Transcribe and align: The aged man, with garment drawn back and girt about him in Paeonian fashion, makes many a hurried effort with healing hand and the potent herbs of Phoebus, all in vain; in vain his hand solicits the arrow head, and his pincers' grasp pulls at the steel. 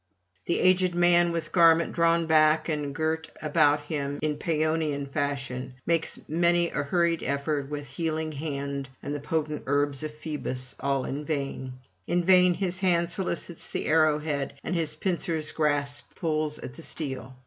The 0.47 0.59
aged 0.61 0.95
man, 0.95 1.31
with 1.31 1.51
garment 1.51 1.93
drawn 1.93 2.25
back 2.25 2.67
and 2.67 2.95
girt 2.95 3.31
about 3.39 3.81
him 3.81 4.17
in 4.23 4.37
Paeonian 4.39 5.05
fashion, 5.13 5.75
makes 5.85 6.17
many 6.27 6.71
a 6.71 6.81
hurried 6.81 7.21
effort 7.21 7.69
with 7.69 7.85
healing 7.85 8.31
hand 8.31 8.89
and 9.03 9.13
the 9.13 9.19
potent 9.19 9.61
herbs 9.67 10.01
of 10.01 10.15
Phoebus, 10.15 10.75
all 10.79 11.05
in 11.05 11.23
vain; 11.23 11.73
in 12.07 12.23
vain 12.23 12.55
his 12.55 12.79
hand 12.79 13.11
solicits 13.11 13.69
the 13.69 13.85
arrow 13.85 14.17
head, 14.17 14.55
and 14.63 14.73
his 14.73 14.95
pincers' 14.95 15.51
grasp 15.51 16.15
pulls 16.15 16.57
at 16.57 16.73
the 16.73 16.81
steel. 16.81 17.35